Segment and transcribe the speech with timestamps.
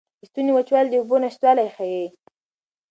[0.19, 2.05] د ستوني وچوالی د اوبو نشتوالی ښيي.